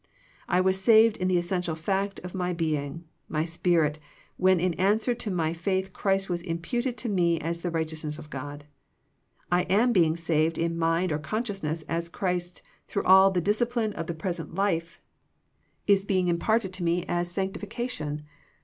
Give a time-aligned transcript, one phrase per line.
[0.47, 3.99] I was saved in the essential fact of my being, my spirit,
[4.35, 8.31] when in answer to my faith Christ was imputed to me as the righteousness of
[8.31, 8.65] God.
[9.51, 14.07] I am being saved in mind or consciousness as Christ through all the discipline of
[14.07, 14.99] the present life
[15.85, 18.23] is being im 56 THE PEACTIOE OF PEAYEE parted to me as sanctification.